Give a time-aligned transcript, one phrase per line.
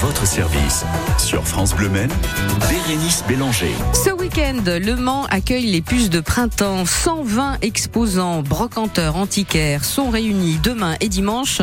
[0.00, 0.84] votre service.
[1.18, 2.10] Sur France Bleu Maine,
[2.68, 3.72] Bérénice Bélanger.
[3.92, 6.84] Ce week-end, Le Mans accueille les puces de printemps.
[6.84, 11.60] 120 exposants, brocanteurs, antiquaires sont réunis demain et dimanche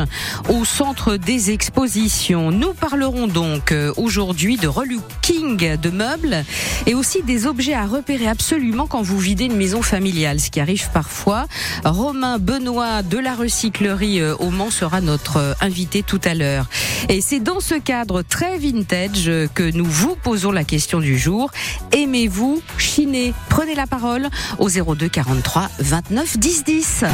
[0.50, 2.52] au centre des expositions.
[2.52, 6.46] Nous parlerons donc euh, aujourd'hui de relooking de meubles
[6.88, 10.60] et aussi des objets à repérer absolument quand vous videz une maison familiale, ce qui
[10.60, 11.46] arrive parfois.
[11.84, 16.68] Romain Benoît de la recyclerie euh, au Mans sera notre euh, invité tout à l'heure.
[17.10, 21.52] Et c'est dans ce cadre très vintage que nous vous posons la question du jour.
[21.92, 23.34] Aimez-vous chiner?
[23.50, 24.28] Prenez la parole
[24.60, 27.04] au 02 43 29 10 10.
[27.04, 27.10] À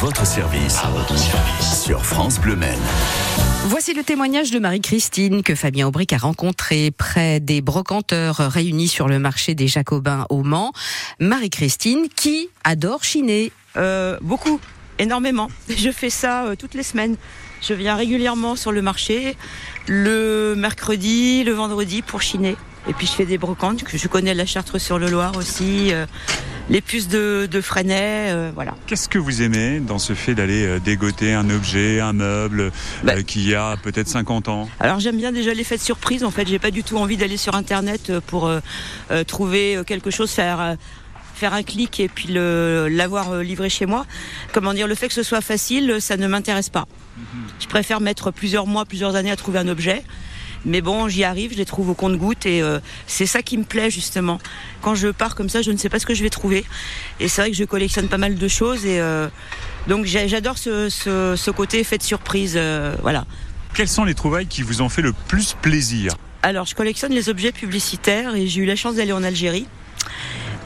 [0.00, 0.78] votre service.
[0.82, 1.84] À votre service.
[1.84, 2.78] Sur France Bleu Maine.
[3.64, 9.08] Voici le témoignage de Marie-Christine que Fabien Aubric a rencontré près des brocanteurs réunis sur
[9.08, 10.72] le marché des Jacobins au Mans.
[11.20, 13.52] Marie-Christine qui adore chiner?
[13.76, 14.60] Euh, beaucoup,
[14.98, 15.48] énormément.
[15.68, 17.16] Je fais ça euh, toutes les semaines.
[17.60, 19.36] Je viens régulièrement sur le marché,
[19.86, 22.56] le mercredi, le vendredi pour chiner.
[22.88, 26.06] Et puis je fais des brocantes, je connais la Chartre sur le Loir aussi, euh,
[26.70, 28.74] les puces de, de Freinet, euh, voilà.
[28.86, 32.70] Qu'est-ce que vous aimez dans ce fait d'aller euh, dégoter un objet, un meuble
[33.02, 34.68] Bah- euh, qui a peut-être 50 ans?
[34.80, 36.24] Alors j'aime bien déjà l'effet de surprise.
[36.24, 38.50] En fait, j'ai pas du tout envie d'aller sur internet pour
[39.26, 40.76] trouver quelque chose, faire
[41.38, 44.04] faire un clic et puis le l'avoir euh, livré chez moi.
[44.52, 46.86] Comment dire, le fait que ce soit facile, ça ne m'intéresse pas.
[47.60, 50.02] Je préfère mettre plusieurs mois, plusieurs années à trouver un objet.
[50.64, 53.62] Mais bon, j'y arrive, je les trouve au compte-goutte et euh, c'est ça qui me
[53.64, 54.38] plaît justement.
[54.82, 56.64] Quand je pars comme ça, je ne sais pas ce que je vais trouver.
[57.20, 59.28] Et c'est vrai que je collectionne pas mal de choses et euh,
[59.86, 62.54] donc j'adore ce, ce, ce côté effet de surprise.
[62.56, 63.24] euh, voilà.
[63.74, 66.14] Quelles sont les trouvailles qui vous ont fait le plus plaisir?
[66.42, 69.66] Alors, je collectionne les objets publicitaires et j'ai eu la chance d'aller en Algérie.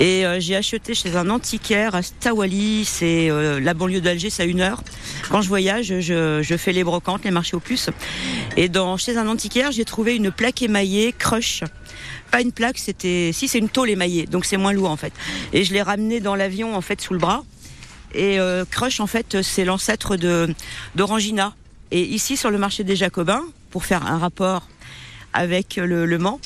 [0.03, 4.42] Et euh, j'ai acheté chez un antiquaire à Stawali, c'est euh, la banlieue d'Alger, c'est
[4.42, 4.83] à une heure.
[5.31, 7.89] Quand je voyage, je, fais les brocantes, les marchés aux puces.
[8.56, 11.62] Et dans, chez un antiquaire, j'ai trouvé une plaque émaillée Crush.
[12.33, 15.12] Pas une plaque, c'était, si c'est une tôle émaillée, donc c'est moins lourd en fait.
[15.53, 17.45] Et je l'ai ramené dans l'avion en fait sous le bras.
[18.12, 20.17] Et euh, Crush en fait, c'est l'ancêtre
[20.96, 21.55] d'Orangina.
[21.92, 24.67] Et ici sur le marché des Jacobins, pour faire un rapport
[25.33, 26.41] avec le, Mans,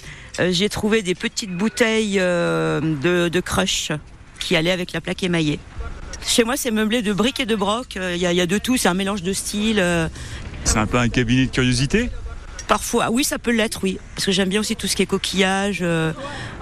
[0.50, 3.92] j'ai trouvé des petites bouteilles euh, de, de crush
[4.38, 5.58] qui allaient avec la plaque émaillée.
[6.26, 7.96] Chez moi, c'est meublé de briques et de broc.
[7.96, 9.78] Euh, Il y, a- il y a de tout, c'est un mélange de styles.
[9.80, 10.08] euh,
[10.64, 12.10] C'est un peu un cabinet de curiosité
[12.68, 13.96] parfois, oui, ça peut l'être, oui.
[14.16, 16.12] Parce que j'aime bien aussi tout ce qui est coquillage, euh,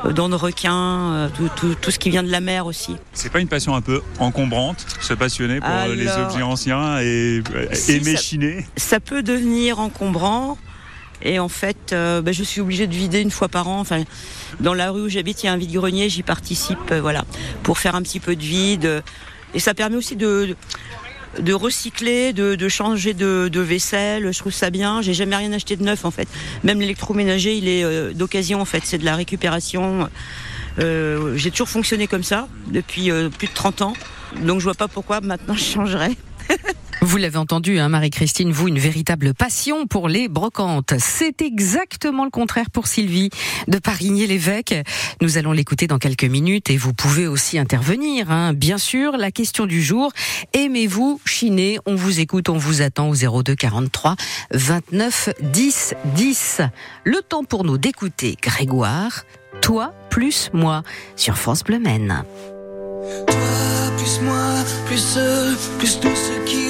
[0.05, 0.75] euh, dents de requin,
[1.15, 2.95] euh, tout, tout- tout ce qui vient de la mer aussi.
[3.15, 7.43] C'est pas une passion un peu encombrante, se passionner pour euh, les objets anciens et
[7.55, 10.59] euh, si, aimer ça- chiner ça peut devenir encombrant.
[11.25, 13.81] Et en fait, euh, bah, je suis obligée de vider une fois par an.
[13.81, 14.05] Enfin,
[14.61, 17.25] dans la rue où j'habite, il y a un vide-grenier, j'y participe, euh, voilà,
[17.62, 19.03] pour faire un petit peu de vide.
[19.55, 20.55] Et ça permet aussi de,
[21.39, 24.33] de recycler, de, de changer de, de vaisselle.
[24.33, 25.01] Je trouve ça bien.
[25.01, 26.29] J'ai jamais rien acheté de neuf en fait.
[26.63, 28.83] Même l'électroménager, il est euh, d'occasion en fait.
[28.84, 30.09] C'est de la récupération.
[30.77, 33.09] J'ai toujours fonctionné comme ça depuis
[33.39, 33.93] plus de 30 ans.
[34.43, 36.17] Donc je vois pas pourquoi maintenant je changerais.
[37.04, 40.94] Vous l'avez entendu, hein, Marie-Christine, vous, une véritable passion pour les brocantes.
[40.98, 43.28] C'est exactement le contraire pour Sylvie
[43.69, 44.75] de Parigné-l'Évêque.
[45.20, 48.31] Nous allons l'écouter dans quelques minutes et vous pouvez aussi intervenir.
[48.31, 48.54] Hein.
[48.54, 50.12] Bien sûr, la question du jour,
[50.54, 51.78] aimez-vous chiner?
[51.84, 54.16] On vous écoute, on vous attend au 02 43
[54.53, 56.62] 29 10 10.
[57.04, 59.25] Le temps pour nous d'écouter Grégoire,
[59.60, 60.82] toi plus moi,
[61.16, 62.25] sur France Bleu Maine.
[63.26, 63.36] Toi,
[63.98, 64.54] plus moi,
[64.86, 65.19] plus
[65.78, 66.64] plus tous ceux qui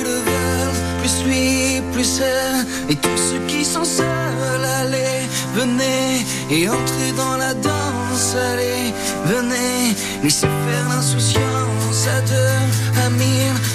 [1.04, 7.36] plus lui, plus elle, et tous ceux qui sont seuls, allez, venez, et entrez dans
[7.36, 8.94] la danse, allez,
[9.26, 13.08] venez, laissez faire l'insouciance à deux, à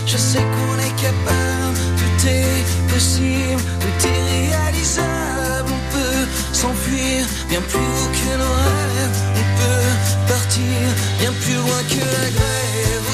[0.07, 7.61] je sais qu'on est capable, tout est possible, tout est réalisable, on peut s'enfuir bien
[7.61, 10.81] plus haut que nos rêves, on peut partir
[11.19, 13.08] bien plus loin que la grève.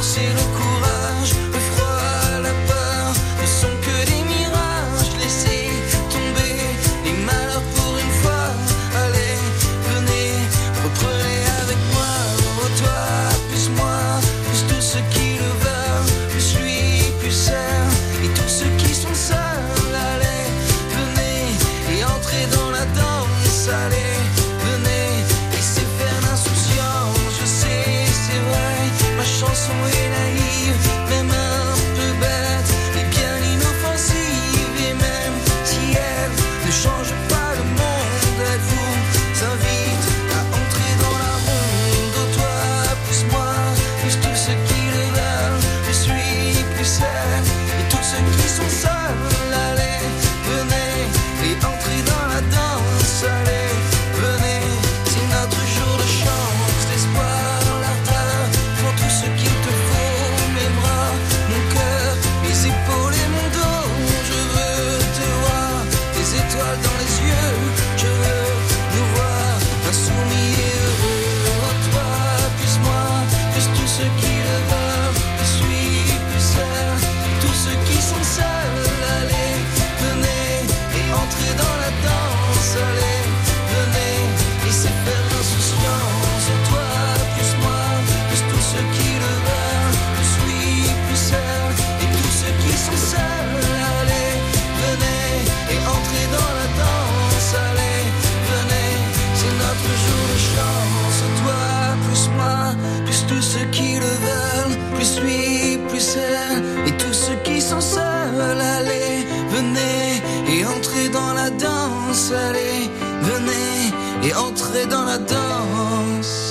[0.00, 0.69] La force et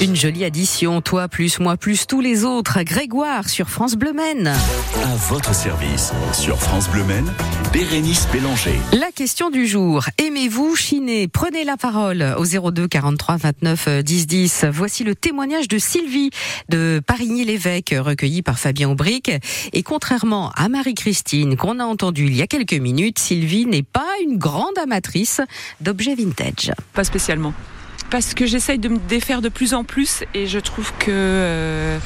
[0.01, 2.84] Une jolie addition, toi plus moi plus tous les autres.
[2.84, 4.48] Grégoire sur France Bleu Maine.
[4.48, 6.13] À votre service.
[6.31, 7.30] Sur France Bleu Maine,
[7.74, 8.80] Bérénice Bélanger.
[8.94, 10.06] La question du jour.
[10.18, 11.28] Aimez-vous chiner?
[11.28, 14.66] Prenez la parole au 02 43 29 10 10.
[14.72, 16.30] Voici le témoignage de Sylvie
[16.69, 19.30] de Parigny-l'Évêque, recueilli par Fabien Aubric.
[19.74, 24.07] Et contrairement à Marie-Christine qu'on a entendu il y a quelques minutes, Sylvie n'est pas
[24.24, 25.42] une grande amatrice
[25.81, 26.72] d'objets vintage.
[26.94, 27.54] Pas spécialement.
[28.10, 32.00] Parce que j'essaye de me défaire de plus en plus et je trouve que euh,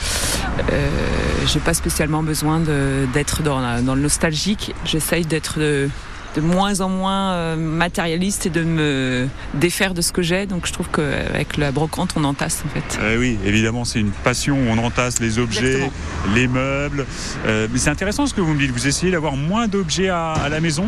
[0.71, 0.89] euh,
[1.47, 2.59] j'ai pas spécialement besoin
[3.13, 4.75] d'être dans, dans le nostalgique.
[4.85, 5.59] J'essaye d'être
[6.35, 10.45] de, moins en moins euh, matérialiste et de me défaire de ce que j'ai.
[10.45, 12.99] Donc je trouve qu'avec la brocante, on entasse en fait.
[13.01, 14.57] Euh, oui, évidemment, c'est une passion.
[14.69, 15.91] On entasse les objets, Exactement.
[16.35, 17.05] les meubles.
[17.45, 18.71] Euh, mais c'est intéressant ce que vous me dites.
[18.71, 20.85] Vous essayez d'avoir moins d'objets à, à la maison.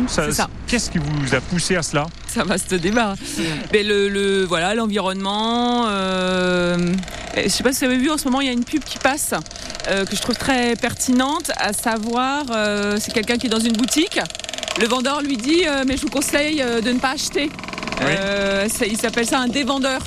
[0.66, 2.06] Qu'est-ce qui vous a poussé à cela?
[2.26, 3.14] Ça va ce débat.
[3.72, 5.86] Mais le, le- voilà l'environnement.
[5.88, 6.94] Euh,
[7.36, 8.82] je sais pas si vous avez vu en ce moment il y a une pub
[8.82, 9.34] qui passe
[9.88, 12.44] euh, que je trouve très pertinente, à savoir
[12.98, 14.18] c'est quelqu'un qui est dans une boutique.
[14.78, 17.50] Le vendeur lui dit euh, mais je vous conseille euh, de ne pas acheter.
[18.02, 20.00] Euh, il s'appelle ça un dévendeur.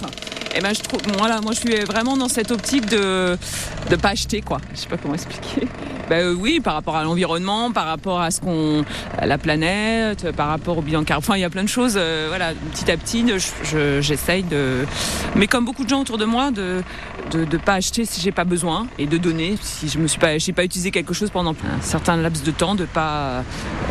[0.56, 3.38] Et ben je trouve voilà moi je suis vraiment dans cette optique de
[3.90, 4.60] de pas acheter quoi.
[4.74, 5.68] Je sais pas comment expliquer.
[6.10, 8.84] Ben oui par rapport à l'environnement, par rapport à ce qu'on
[9.24, 11.24] la planète, par rapport au bilan carbone.
[11.24, 11.94] Enfin, il y a plein de choses.
[11.98, 14.86] euh, voilà, petit à petit, de- je- j'essaye de.
[15.36, 16.82] Mais comme beaucoup de gens autour de moi, de
[17.32, 20.20] de, de pas acheter si j'ai pas besoin et de donner si je me suis
[20.20, 23.44] pas, j'ai pas utilisé quelque chose pendant un certain laps de temps, de pas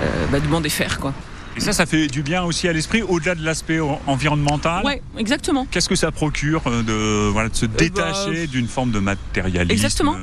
[0.02, 1.14] euh, bah, de m'en défaire quoi.
[1.58, 4.84] Et ça, ça fait du bien aussi à l'esprit, au-delà de l'aspect en- environnemental.
[4.86, 5.66] Ouais, exactement.
[5.68, 10.14] Qu'est-ce que ça procure euh, de, voilà, de se détacher d'une forme de matérialisme Exactement.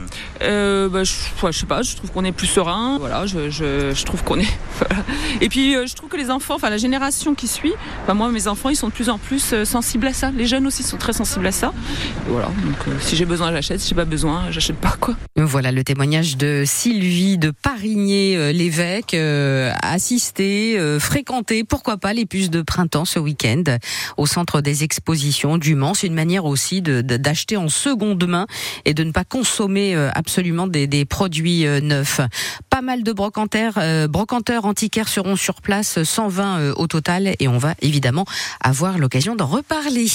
[0.41, 1.11] Euh, bah, je,
[1.45, 2.97] ouais, je sais pas, je trouve qu'on est plus serein.
[2.99, 4.47] Voilà, je, je, je trouve qu'on est.
[4.79, 5.03] voilà.
[5.41, 7.73] Et puis euh, je trouve que les enfants, enfin la génération qui suit,
[8.03, 10.31] enfin, moi mes enfants ils sont de plus en plus euh, sensibles à ça.
[10.31, 11.73] Les jeunes aussi sont très sensibles à ça.
[12.27, 15.15] Et voilà, donc euh, si j'ai besoin j'achète, si j'ai pas besoin j'achète pas quoi.
[15.37, 22.49] Voilà le témoignage de Sylvie de Parigné-l'Évêque, euh, assisté, euh, fréquenté, pourquoi pas les puces
[22.49, 23.63] de printemps ce week-end
[24.15, 25.91] au centre des expositions du Mans.
[25.91, 28.47] Une manière aussi d'acheter en seconde main
[28.85, 32.21] et de ne pas consommer euh, absolument des, des produits euh, neufs.
[32.69, 37.49] Pas mal de brocanteurs, euh, brocanteurs antiquaires seront sur place, 120 euh, au total, et
[37.49, 38.25] on va évidemment
[38.61, 40.07] avoir l'occasion d'en reparler.